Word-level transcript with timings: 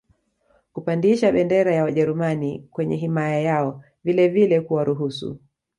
kupandisha 0.73 1.31
bendera 1.31 1.73
ya 1.75 1.83
wajerumani 1.83 2.67
kwenye 2.71 2.95
himaya 2.95 3.39
yao 3.39 3.83
vilevile 4.03 4.61
kuwaruhusu 4.61 5.39